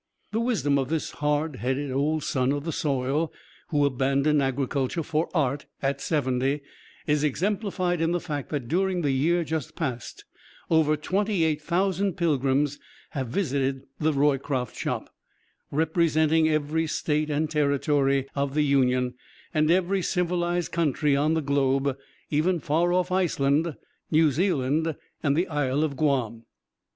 The 0.31 0.39
wisdom 0.39 0.79
of 0.79 0.89
this 0.89 1.11
hard 1.11 1.57
headed 1.57 1.91
old 1.91 2.23
son 2.23 2.51
of 2.51 2.63
the 2.63 2.71
soil 2.71 3.31
who 3.67 3.85
abandoned 3.85 4.41
agriculture 4.41 5.03
for 5.03 5.29
art 5.31 5.67
at 5.79 6.01
seventy 6.01 6.61
is 7.05 7.23
exemplified 7.23 8.01
in 8.01 8.11
the 8.11 8.19
fact 8.19 8.49
that 8.49 8.67
during 8.67 9.03
the 9.03 9.11
year 9.11 9.43
just 9.43 9.75
past, 9.75 10.25
over 10.71 10.97
twenty 10.97 11.43
eight 11.43 11.61
thousand 11.61 12.17
pilgrims 12.17 12.79
have 13.11 13.27
visited 13.27 13.83
the 13.99 14.11
Roycroft 14.11 14.75
Shop 14.75 15.13
representing 15.69 16.49
every 16.49 16.87
State 16.87 17.29
and 17.29 17.47
Territory 17.47 18.27
of 18.33 18.55
the 18.55 18.63
Union 18.65 19.13
and 19.53 19.69
every 19.69 20.01
civilized 20.01 20.71
country 20.71 21.15
on 21.15 21.35
the 21.35 21.43
globe, 21.43 21.95
even 22.31 22.59
far 22.59 22.91
off 22.91 23.11
Iceland, 23.11 23.75
New 24.09 24.31
Zealand 24.31 24.95
and 25.21 25.37
the 25.37 25.47
Isle 25.47 25.83
of 25.83 25.95
Guam. 25.95 26.45